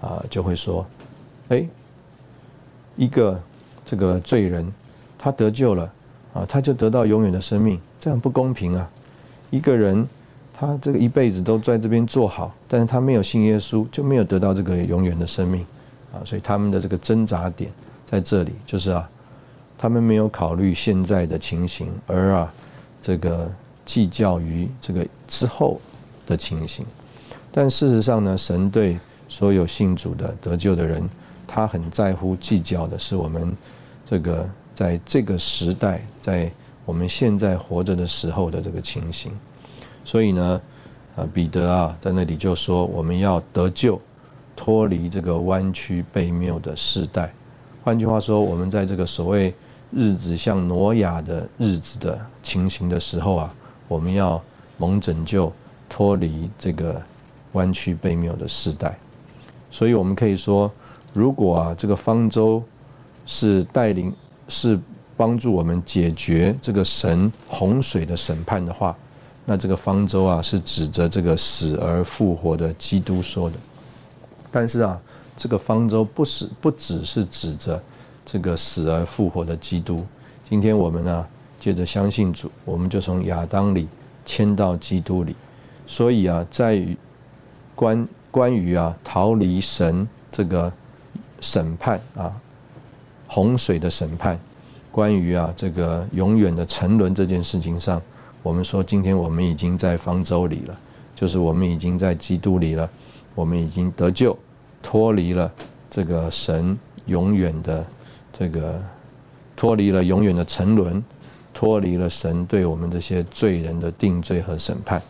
[0.00, 0.86] 啊，就会说
[1.50, 1.66] ：“哎，
[2.94, 3.42] 一个
[3.84, 4.72] 这个罪人，
[5.18, 5.92] 他得救了
[6.32, 8.88] 啊，他就得到永远的生命，这样不公平啊！”
[9.50, 10.06] 一个人，
[10.52, 15.66] 他这个一辈子都在这边做好，但是他没有信耶稣，就没有得到这个永远的生命，
[16.12, 17.70] 啊，所以他们的这个挣扎点
[18.06, 19.10] 在这里，就是啊，
[19.76, 22.52] 他们没有考虑现在的情形，而啊，
[23.02, 23.50] 这个
[23.84, 25.80] 计较于这个之后
[26.26, 26.86] 的情形。
[27.50, 28.96] 但事实上呢，神对
[29.28, 31.08] 所有信主的得救的人，
[31.46, 33.52] 他很在乎计较的是我们
[34.08, 36.50] 这个在这个时代在。
[36.86, 39.30] 我们现在活着的时候的这个情形，
[40.04, 40.60] 所以呢，
[41.14, 44.00] 啊，彼得啊，在那里就说，我们要得救，
[44.56, 47.32] 脱离这个弯曲背谬的世代。
[47.84, 49.54] 换句话说，我们在这个所谓
[49.92, 53.54] 日子像挪亚的日子的情形的时候啊，
[53.86, 54.42] 我们要
[54.76, 55.52] 蒙拯救，
[55.88, 57.00] 脱离这个
[57.52, 58.98] 弯曲背谬的世代。
[59.70, 60.68] 所以我们可以说，
[61.12, 62.60] 如果啊，这个方舟
[63.26, 64.12] 是带领
[64.48, 64.76] 是。
[65.20, 68.96] 帮助我们解决这个神洪水的审判的话，
[69.44, 73.56] 那这个方舟啊是指着这个死而复活的基督说的。
[74.50, 74.98] 但是啊，
[75.36, 77.78] 这个方舟不是不只是指着
[78.24, 80.06] 这个死而复活的基督。
[80.48, 81.26] 今天我们呢，
[81.58, 83.86] 接着相信主，我们就从亚当里
[84.24, 85.36] 迁到基督里。
[85.86, 86.96] 所以啊，在于
[87.74, 90.72] 关关于啊逃离神这个
[91.42, 92.32] 审判啊
[93.26, 94.40] 洪水的审判，
[94.90, 98.00] 关于啊这个永远的沉沦这件事情上，
[98.42, 100.78] 我们说今天我们已经在方舟里了，
[101.14, 102.88] 就是我们已经在基督里了，
[103.34, 104.36] 我们已经得救，
[104.82, 105.50] 脱离了
[105.88, 107.86] 这个神永远的
[108.32, 108.82] 这个
[109.54, 111.02] 脱离了永远的沉沦，
[111.54, 115.00] 脱离了神对我们这些罪人的定罪和审判。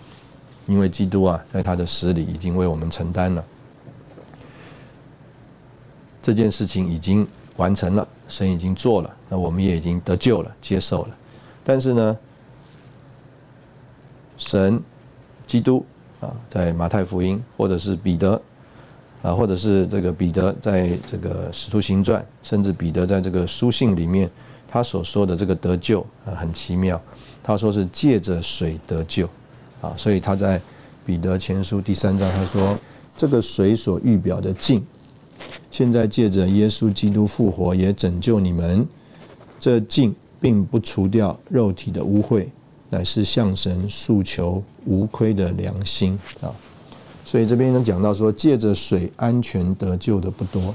[0.67, 3.45] 因为基督啊，在他的死里已经为我们承担了
[6.23, 11.17] 这件事情，已经完成了，神已经做了，那我们也已经得救了，接受了。
[11.65, 12.19] 但是呢，
[14.37, 14.79] 神、
[15.47, 15.87] 基督
[16.21, 18.43] 啊，在马太福音，或者是彼得
[19.23, 24.29] 啊，或者是这个彼得在这个使徒行传，甚至彼得在这个书信里面，
[24.67, 27.01] 他所说的这个得救啊，很奇妙。
[27.43, 29.29] 他说是借着水得救。
[29.81, 30.61] 啊，所以他在
[31.07, 32.77] 彼得前书第三章他说，
[33.17, 34.85] 这个水所预表的净，
[35.71, 38.87] 现在借着耶稣基督复活也拯救你们。
[39.61, 42.47] 这镜并不除掉肉体的污秽，
[42.89, 46.51] 乃是向神诉求无亏的良心啊。
[47.25, 50.75] 所以这边能讲到说，借着水安全得救的不多。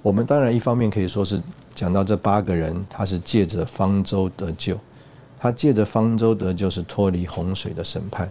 [0.00, 1.38] 我们当然一方面可以说是
[1.74, 4.78] 讲到这八个人，他是借着方舟得救。
[5.42, 8.30] 他借着方舟得救是脱离洪水的审判，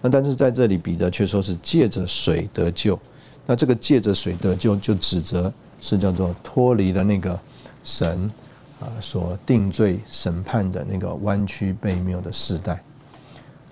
[0.00, 2.98] 那但是在这里彼得却说是借着水得救，
[3.46, 5.52] 那这个借着水得救就指责
[5.84, 7.38] 是叫做脱离了那个
[7.84, 8.32] 神
[8.80, 12.82] 啊所定罪审判的那个弯曲背谬的世代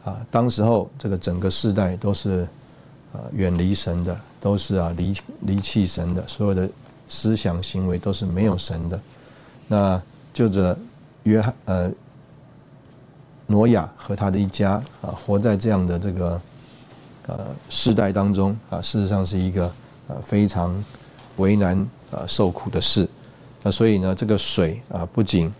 [0.04, 2.46] 啊，当时候这个整个世代都是
[3.14, 6.68] 啊远离神的，都是啊离离弃神的，所有的
[7.08, 9.00] 思想行为都是没有神的，
[9.66, 10.02] 那
[10.34, 10.78] 就着
[11.22, 11.90] 约翰呃。
[13.48, 16.40] 挪亚和他的一家啊，活在这样的这个
[17.26, 19.70] 呃世代当中啊，事实上是一个
[20.08, 20.72] 呃非常
[21.36, 21.76] 为难
[22.12, 23.08] 啊受苦的事。
[23.62, 25.52] 那所以呢，这个水啊，不仅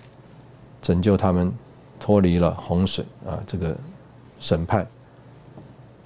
[0.80, 1.52] 拯救他们
[1.98, 3.76] 脱离了洪水啊这个
[4.38, 4.86] 审判，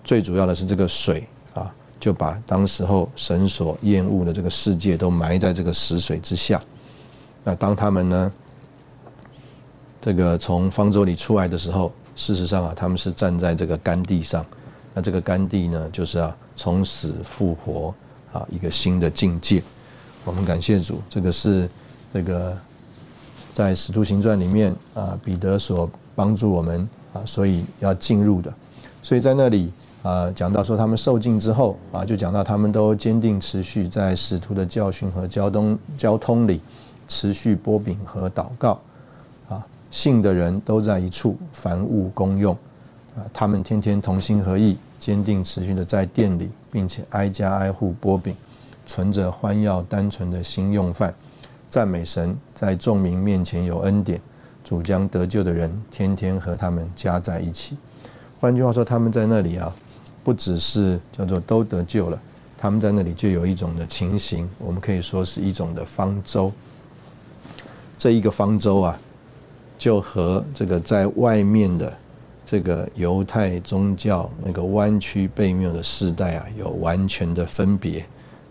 [0.03, 6.63] 最主要的是这个水啊，就把当时候神所厌恶的这个世界都埋在这个死水之下。
[7.45, 8.33] 那当他们呢？
[9.99, 14.47] 这个从方舟里出来的时候，事实上啊，他们是站在这个干地上。
[14.95, 17.93] 那这个干地呢，就是啊，从死复活
[18.33, 19.61] 啊，一个新的境界。
[20.27, 21.71] 我们感谢主，这个是
[22.13, 22.53] 这个
[23.55, 28.53] 在使徒行传里面啊，彼得所帮助我们啊，所以要进入的。
[29.05, 29.71] 所以在那里
[30.03, 36.61] 啊，讲到说他们受尽之后啊，就讲到他们都坚定持续在使徒的教训和交通交通里
[37.07, 38.81] 持续波饼和祷告
[39.49, 39.65] 啊。
[39.93, 42.53] 信的人都在一处，凡物公用，
[43.17, 48.35] 啊，他们天天同心合意，坚定持续的在店里，并且挨家挨户播饼，
[48.87, 51.13] 存着欢耀单纯的心用饭，
[51.69, 54.21] 赞美神，在众民面前有恩典，
[54.65, 57.77] 主将得救的人天天和他们加在一起。
[58.41, 59.75] 换句话说，他们在那里啊，
[60.25, 62.19] 不只是叫做都得救了，
[62.57, 66.53] 他们在那里就有一种的情形，我们可以说是一种的方舟。
[67.99, 68.99] 这一个方舟啊。
[69.79, 71.93] 就和这个在外面的
[72.47, 78.03] 这个犹太宗教那个弯曲背谬的时代啊，有完全的分别。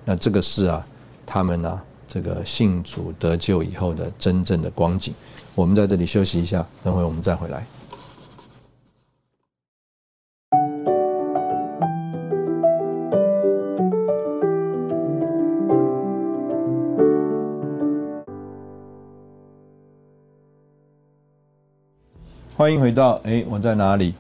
[0.08, 0.86] 那这个是啊，
[1.26, 5.12] 他们呢这个信主得救以后的真正的光景。
[5.56, 7.66] 我们在这里休息一下，等会我们再回来。
[22.56, 24.14] 欢迎回到哎，我在哪里？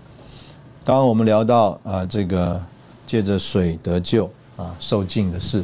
[0.83, 2.61] 刚刚我们聊到啊，这个
[3.05, 5.63] 借着水得救啊，受尽的事。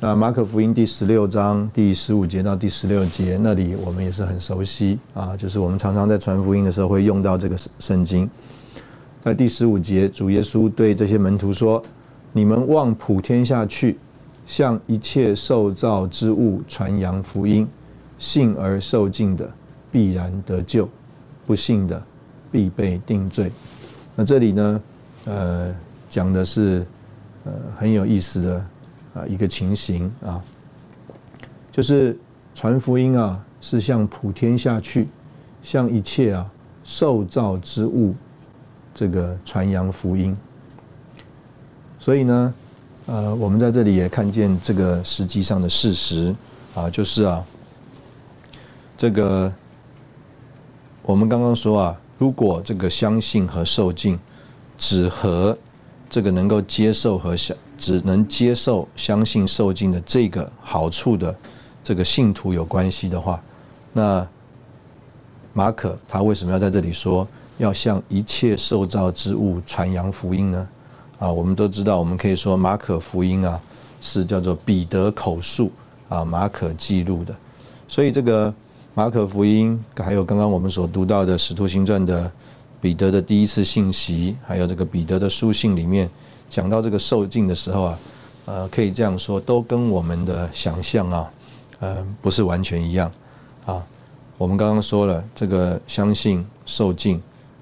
[0.00, 8.30] 那马可福音第十六章第十五节到第十六节那里，我们也是很熟悉啊，就是我们常常在传福音的时候会用到这个圣经。
[9.24, 11.82] 在第十五节，主耶稣对这些门徒说
[12.32, 13.98] ：“你们望普天下去，
[14.46, 17.66] 向一切受造之物传扬福音，
[18.20, 19.50] 信而受尽的，
[19.90, 20.88] 必然得救。”
[21.44, 22.00] 不幸的
[22.52, 23.50] 必被定罪。
[24.14, 24.80] 那这里呢，
[25.24, 25.74] 呃，
[26.08, 26.86] 讲的是
[27.44, 28.66] 呃很有意思的
[29.14, 30.42] 啊一个情形啊，
[31.72, 32.16] 就是
[32.54, 35.08] 传福音啊，是向普天下去，
[35.62, 36.50] 向一切啊
[36.84, 38.14] 受造之物
[38.94, 40.36] 这个传扬福音。
[42.00, 42.54] 所以呢，
[43.06, 46.34] 呃，我们在这里也看见这个实际上的事实
[46.74, 47.44] 啊，就是啊，
[48.96, 49.52] 这个。
[51.02, 54.18] 我们刚刚说啊，如果这个相信和受尽
[54.76, 55.56] 只和
[56.10, 61.34] 这个能够接受和相只能接受相信受尽的这个好处的
[61.84, 63.40] 这个信徒有关系的话，
[63.92, 64.26] 那
[65.52, 70.68] 马可他为什么要在这里说要向一切受造之物传扬福音呢？
[71.18, 73.60] 啊，我们都知道，我们可以说马可福音啊
[74.00, 75.72] 是叫做彼得口述
[76.08, 77.34] 啊，马可记录的，
[77.88, 78.52] 所以这个
[78.94, 82.30] 马可福音还有刚刚我们所读到的使徒行传的
[82.80, 86.08] 彼得的第一次信息，还有这个彼得的书信里面
[86.48, 87.98] 讲到这个受尽的时候啊，
[88.46, 91.30] 呃，可以这样说，都跟我们的想象啊，
[91.80, 93.10] 呃，不是完全一样
[93.66, 93.84] 啊。
[94.36, 97.20] 我们刚刚说了，这个相信受尽。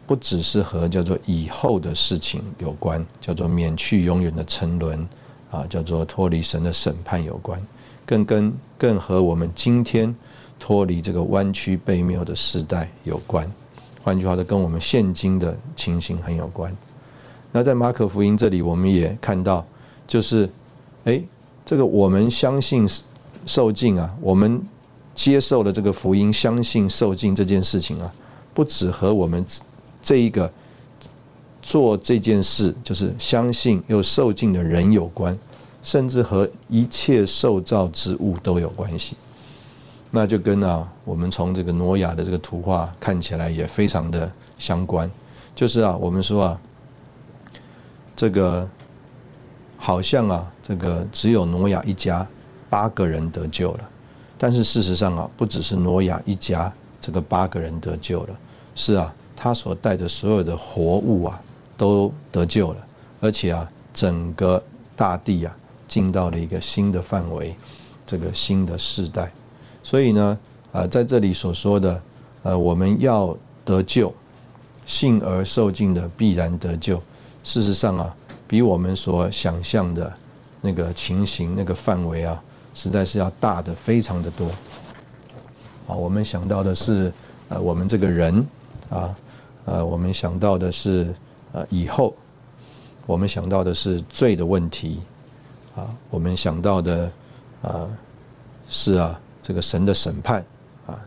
[0.09, 5.05] 不只是和叫做以后的事情有关，叫做免去永远的沉沦，
[5.51, 7.61] 啊，叫做脱离神的审判有关，
[8.07, 10.14] 更跟更和我们今天
[10.61, 13.51] 脱离这个弯曲背谬的时代有关。
[14.07, 16.73] 换句话说，跟我们现今的情形很有关。
[17.51, 19.67] 那在马可福音这里，我们也看到，
[20.07, 20.49] 就是，
[21.07, 21.21] 哎，
[21.65, 22.89] 这个我们相信
[23.47, 24.63] 受尽啊，我们
[25.13, 28.15] 接受了这个福音，相信受尽这件事情啊，
[28.55, 29.45] 不只和我们。
[30.01, 30.49] 这一个
[31.61, 35.37] 做这件事，就是相信又受尽的人有关，
[35.83, 39.17] 甚至和一切受造之物都有关系。
[40.17, 45.11] 那就跟啊，我们从这个挪亚的这个图画看起来也非常的相关。
[45.55, 46.61] 就是啊，我们说啊，
[48.17, 48.67] 这个
[49.77, 52.27] 好像啊，这个只有挪亚一家
[52.71, 53.81] 八个人得救了，
[54.39, 58.39] 但是事实上啊，不只是挪亚一家这个八个人得救了，
[58.75, 59.14] 是啊。
[59.39, 61.39] 他所带的所有的活物啊，
[61.77, 62.87] 都得救了，
[63.21, 64.62] 而且啊，整个
[64.97, 65.55] 大地啊，
[65.87, 67.55] 进到了一个新的范围，
[68.07, 69.31] 这个新的世代。
[69.87, 70.37] 所以呢，
[70.72, 72.03] 啊，在这里所说的，
[72.43, 74.12] 呃，我们要得救，
[74.84, 77.01] 信而受尽的必然得救。
[77.45, 78.12] 事实上啊，
[78.49, 80.12] 比我们所想象的
[80.61, 82.43] 那个情形、那个范围啊，
[82.74, 84.49] 实在是要大的非常的多。
[85.87, 87.12] 啊，我们想到的是，
[87.49, 88.45] 呃，我们这个人
[88.91, 89.14] 啊。
[89.66, 91.14] 呃，我们想到的是，
[91.53, 92.12] 呃，以后，
[93.07, 95.01] 我们想到的是罪的问题，
[95.76, 97.11] 啊，我们想到的，
[97.62, 97.87] 啊，
[98.68, 100.45] 是啊，这个神的审判，
[100.87, 100.99] 啊，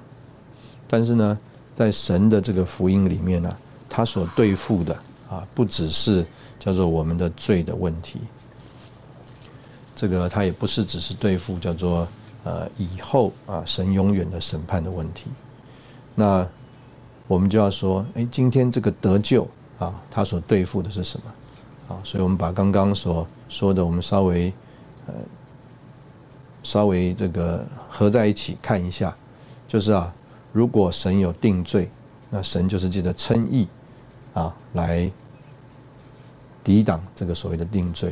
[0.88, 1.38] 但是呢，
[1.76, 3.58] 在神的这个福音里面呢，
[3.90, 4.98] 他所对付的
[5.30, 6.26] 啊，不只是
[6.58, 8.20] 叫做我们的罪的问题，
[9.96, 12.08] 这个他也不是只是对付叫做
[12.44, 15.26] 呃以后啊神永远的审判的问题，
[16.16, 16.48] 那。
[17.28, 21.94] 我们就要说，哎，今天这个得救啊，他所对付的是什么？
[21.94, 24.52] 啊，所以我们把刚刚所说的，我们稍微
[25.06, 25.14] 呃
[26.64, 29.16] 稍微这个合在一起看一下，
[29.68, 30.14] 就是啊，
[30.51, 31.89] 如果神有定罪，
[32.30, 33.68] 那神就是记得称义
[34.34, 35.10] 啊来
[36.64, 38.12] 抵挡这个所谓的定罪；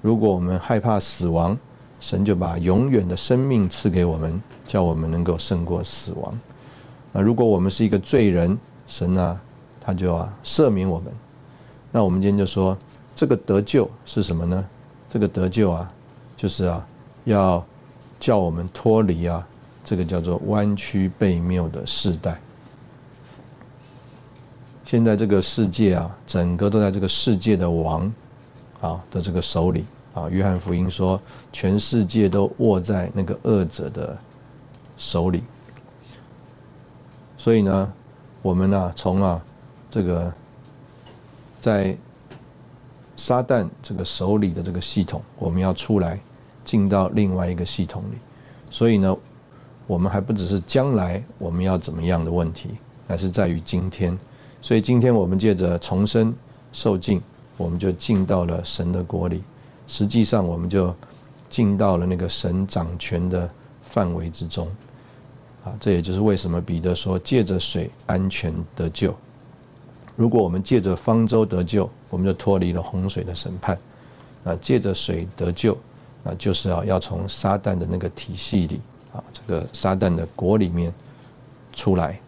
[0.00, 1.58] 如果我们害怕死亡，
[2.00, 6.38] 神就把永远的生命赐给我们，叫我们能够胜过死亡。
[7.12, 8.58] 那如果我们是一个罪人，
[8.88, 9.40] 神呢，
[9.80, 11.12] 他就啊赦免我们。
[11.90, 12.76] 那我们今天就说，
[13.14, 14.64] 这个得救是什么呢？
[15.10, 15.86] 这个得救啊，
[16.36, 16.86] 就是啊，
[17.24, 17.64] 要
[18.22, 19.44] 叫我们脱离啊
[19.82, 22.40] 这个叫做弯曲背谬的世代。
[24.84, 28.12] 现在这个世界啊，整个都在这个世界的王
[28.80, 30.28] 啊的这个手里啊。
[30.28, 31.20] 约翰福音说，
[31.52, 34.16] 全世界都握在那个恶者的
[34.96, 35.42] 手里。
[37.36, 37.92] 所以呢，
[38.40, 39.42] 我们呢，从啊，
[39.90, 40.32] 这个
[41.60, 41.96] 在
[43.16, 46.20] 撒旦这个手里的这个系统，我们要出来，
[46.64, 48.16] 进到另外一个系统里。
[48.70, 49.16] 所以呢，
[49.86, 52.70] 我们还不只是将来我们要怎么样的问题，
[53.08, 54.18] 而是在于今天。
[54.60, 56.34] 所以今天我们借着重生
[56.72, 57.20] 受尽，
[57.56, 59.42] 我们就进到了神的国里。
[59.86, 60.94] 实际上，我们就
[61.50, 63.50] 进到了那个神掌权的
[63.82, 64.66] 范围之中。
[65.64, 69.14] 啊，这也就是为什么彼得说借着水安全得救。
[70.16, 73.78] 如果我们借着方舟得救，我们就脱离了洪水的审判。
[74.44, 75.76] 啊，借着水得救，
[76.22, 78.80] 那就是要要从撒旦的那个体系里
[79.12, 80.92] 啊，这个撒旦的国里面
[81.72, 82.18] 出来。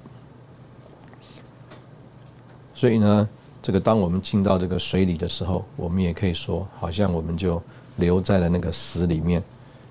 [2.75, 3.29] 所以呢，
[3.63, 7.63] 这个当我们进到这个水里的时候，我们也可以说，好像我们就
[7.97, 9.43] 留在了那个死里面。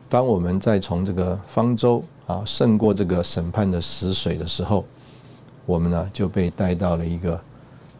[0.09, 2.03] 当我们再从这个方舟。
[2.25, 4.85] 啊，胜过这个审判的死水的时候，
[5.65, 7.33] 我们呢就被带到了一个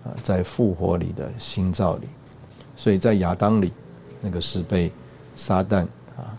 [0.06, 2.08] 啊，在复活里的新造里。
[2.78, 3.74] 所以在亚当里，
[4.22, 4.90] 那个是被
[5.36, 5.84] 撒旦
[6.18, 6.38] 啊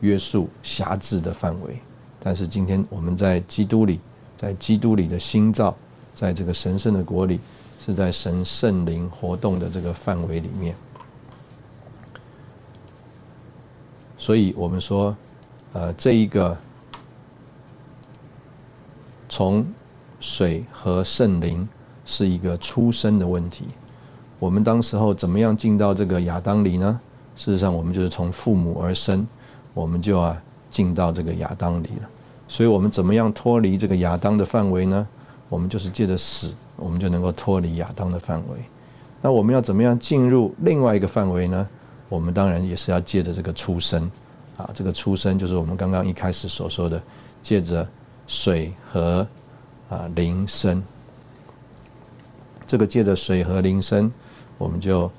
[0.00, 1.78] 约束辖制的范围。
[2.18, 4.00] 但是今天我们在基督里，
[4.36, 5.76] 在基督里的新造，
[6.14, 7.38] 在这个神圣的国里，
[7.84, 10.74] 是在神圣灵活动的这个范围里面。
[14.18, 15.16] 所以我们说，
[15.72, 16.56] 呃，这一个
[19.28, 19.64] 从
[20.18, 21.68] 水和圣灵
[22.04, 23.66] 是一个出生的问题。
[24.40, 27.00] 我们当时候怎么样进到这个亚当里呢？
[27.36, 29.26] 事实上，我们就是从父母而生，
[29.74, 32.08] 我们就啊进到这个亚当里了。
[32.48, 35.06] 所以，我们怎么样脱离这个亚当的范围呢？
[35.48, 38.58] 我们就是借着死，我们就能够脱离亚当的范围。
[39.20, 41.68] 那我们要怎么样进入另外一个范围呢？
[42.08, 44.10] 我们当然也是要借着这个出生，
[44.56, 47.02] 啊，这个出生就是我们刚刚一开始所说的，
[47.42, 47.86] 借着
[48.26, 49.26] 水和
[49.88, 50.82] 啊灵生。
[52.66, 54.10] 这个借着水和灵生，
[54.58, 55.10] 我们就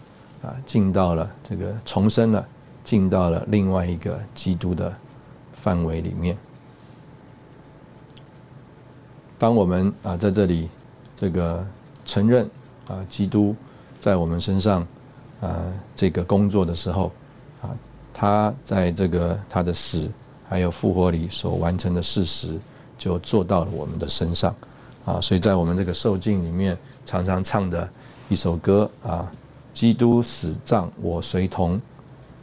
[0.48, 2.48] 啊进到了这个重生了，
[2.84, 4.93] 进到了另外一个基督的
[5.54, 6.38] 范围里面。
[9.38, 10.70] 当我们啊在这里
[11.16, 11.66] 这个
[12.06, 12.50] 承认
[12.88, 13.56] 啊基督
[14.00, 14.86] 在我们身上。
[15.39, 15.56] 啊，
[15.95, 17.12] 这个工作的时候，
[17.62, 17.70] 啊，
[18.12, 20.12] 他在这个他的死
[20.50, 22.58] 还有复活里所完成的事实，
[22.98, 24.56] 就做到了我们的身上，
[25.06, 26.76] 啊，所以在我们这个受敬里面
[27.06, 27.88] 常常唱的
[28.30, 29.32] 一首歌啊，
[29.78, 31.80] 基督死葬我随同，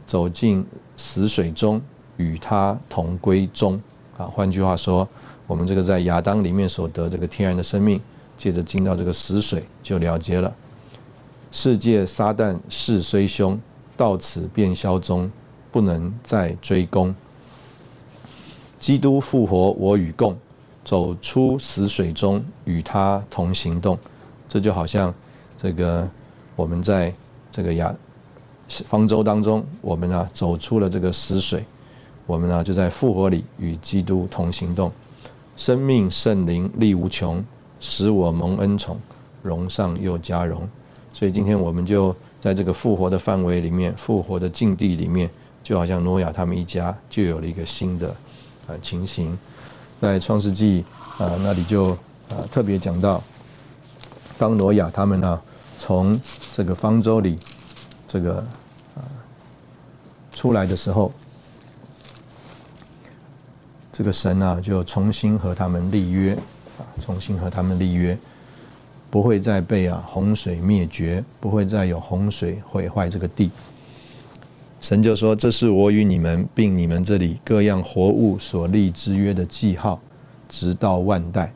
[0.07, 0.65] 走进
[0.95, 1.81] 死水中
[2.15, 3.77] 与他同归终，
[4.17, 5.05] 啊，换句话说，
[5.45, 7.99] 我们这个在亚当里面所得这个天然的生命，
[8.37, 10.55] 借着进到这个死水就了结了。
[11.51, 13.59] 世界撒旦势虽凶，
[13.97, 15.29] 到此便消终，
[15.73, 17.13] 不能再追攻。
[18.79, 20.37] 基督复活，我与共，
[20.85, 23.99] 走出死水中，与他同行动。
[24.47, 25.13] 这就好像
[25.61, 26.07] 这个
[26.55, 27.13] 我们在
[27.55, 27.95] 这个亚
[28.67, 31.63] 方舟当中，我们呢走出了这个死水，
[32.25, 34.91] 我们呢就在复活里与基督同行动。
[35.55, 37.41] 生命圣灵力无穷，
[37.79, 38.99] 使我蒙恩宠，
[39.41, 40.67] 荣上又加荣。
[41.13, 45.29] 所以今天我们就在这个复活的范围里面，复活的境地里面，
[45.63, 48.13] 就好像诺亚他们一家就有了一个新的
[48.67, 49.37] 呃情形。
[50.01, 50.83] 在创世纪
[51.17, 51.91] 啊那里就
[52.27, 53.23] 啊特别讲到，
[54.37, 55.41] 当诺亚他们呢
[55.85, 56.19] 从
[56.51, 57.37] 这个方舟里
[58.07, 58.37] 这个
[58.95, 59.05] 啊
[60.33, 61.11] 出来的时候，
[63.93, 66.33] 这个神啊就重新和他们立约
[66.79, 68.17] 啊，重新和他们立约。
[69.11, 73.51] 不会再被啊洪水灭绝，不会再有洪水毁坏这个地。
[74.81, 80.01] 神就说：“这是我与你们，并你们这里各样活物所立之约的记号，
[80.49, 81.53] 直到万代。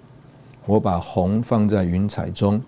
[0.67, 2.61] 我把红放在云彩中，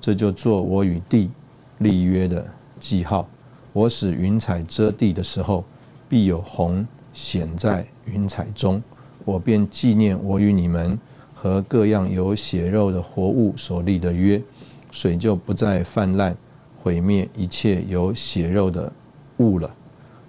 [0.00, 1.30] 这就做我与地
[1.78, 2.46] 立约的
[2.80, 3.28] 记号。
[3.72, 5.64] 我使云彩遮地的时候，
[6.08, 8.82] 必有红显在云彩中，
[9.24, 10.98] 我便纪念我与你们。”
[11.40, 14.42] 和各样有血肉的活物所立的约，
[14.90, 16.36] 水就不再泛滥，
[16.82, 18.92] 毁灭一切有血肉的
[19.36, 19.72] 物了。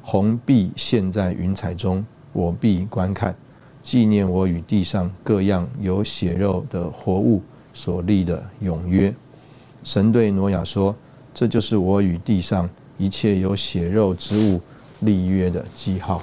[0.04, 3.36] 红必现在云彩中，我必观看，
[3.82, 7.42] 纪念我与地上各样有血肉的活物
[7.74, 9.12] 所立的永约。
[9.84, 10.96] 神对挪亚说
[11.34, 14.62] ：“这就是我与地上一切有血肉之物
[15.02, 16.22] 立约的记号。”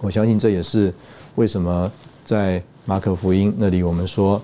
[0.00, 0.92] 我相信这也是
[1.34, 1.90] 为什么
[2.24, 2.62] 在。
[2.88, 4.40] 马可福音那里，我们说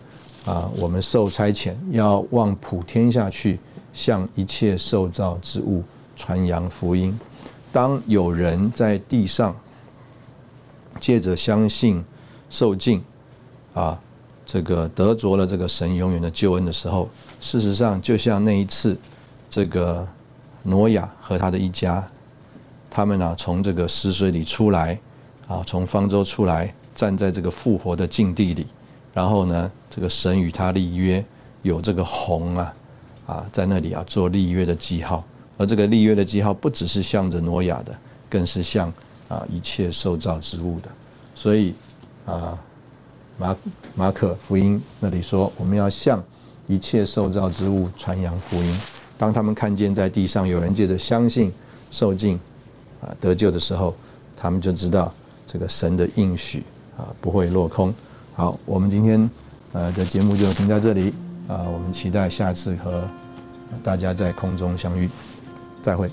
[0.46, 3.56] 啊，我们受差遣要往普天下去，
[3.94, 5.84] 向一切受造之物
[6.16, 7.16] 传扬福音。
[7.70, 9.54] 当有人在地上
[10.98, 12.04] 借着相信
[12.50, 13.00] 受尽
[13.74, 13.96] 啊，
[14.44, 17.08] 这个得着了这个神永远的救恩的时候，
[17.42, 18.96] 事实上就像那一次，
[19.50, 20.08] 这个
[20.62, 22.02] 挪亚和他的一家，
[22.88, 24.98] 他们呢从这个死水里出来
[25.46, 26.72] 啊，从方舟出来。
[26.94, 28.66] 站在这个复活的境地里，
[29.14, 31.24] 然后呢，这个神与他立约，
[31.62, 32.74] 有这个红啊，
[33.26, 35.24] 啊，在那里啊做立约的记号，
[35.56, 37.96] 而这个立约的记号不只是向着挪亚的，
[38.28, 38.92] 更是向
[39.26, 40.88] 啊一切受造之物的。
[41.34, 41.74] 所以
[42.26, 42.56] 啊，
[43.38, 43.56] 马
[43.94, 46.22] 马可福音那里说，我们要向
[46.72, 48.80] 一切受造之物传扬福音。
[49.18, 51.52] 当他们看见在地上有人借着相信
[51.90, 52.38] 受尽
[53.00, 53.94] 啊得救的时候，
[54.36, 55.12] 他们就知道
[55.46, 56.62] 这个神的应许。
[56.94, 57.92] 啊，不会落空。
[58.34, 59.28] 好，我们今天
[59.72, 61.14] 呃的节目就停在这里
[61.48, 63.08] 啊，我们期待下次和
[63.82, 65.08] 大家在空中相遇，
[65.80, 66.10] 再会。